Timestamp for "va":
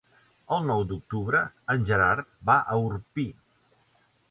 2.51-2.57